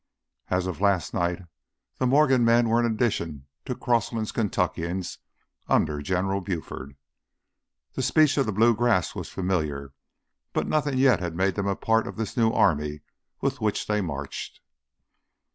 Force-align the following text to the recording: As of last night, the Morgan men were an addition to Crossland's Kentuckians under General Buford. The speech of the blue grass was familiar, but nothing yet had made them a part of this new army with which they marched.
As 0.47 0.65
of 0.65 0.81
last 0.81 1.13
night, 1.13 1.43
the 1.99 2.07
Morgan 2.07 2.43
men 2.43 2.67
were 2.69 2.79
an 2.79 2.91
addition 2.91 3.45
to 3.65 3.75
Crossland's 3.75 4.31
Kentuckians 4.31 5.19
under 5.67 6.01
General 6.01 6.41
Buford. 6.41 6.95
The 7.93 8.01
speech 8.01 8.35
of 8.37 8.47
the 8.47 8.51
blue 8.51 8.75
grass 8.75 9.13
was 9.13 9.29
familiar, 9.29 9.93
but 10.53 10.65
nothing 10.65 10.97
yet 10.97 11.19
had 11.19 11.35
made 11.35 11.53
them 11.53 11.67
a 11.67 11.75
part 11.75 12.07
of 12.07 12.15
this 12.15 12.35
new 12.35 12.49
army 12.51 13.01
with 13.41 13.61
which 13.61 13.85
they 13.85 14.01
marched. 14.01 14.59